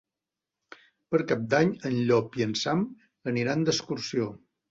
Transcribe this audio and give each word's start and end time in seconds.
Per 1.15 1.19
Cap 1.31 1.43
d'Any 1.51 1.75
en 1.91 1.99
Llop 2.09 2.39
i 2.41 2.45
en 2.47 2.57
Sam 2.63 2.83
aniran 3.33 3.67
d'excursió. 3.69 4.31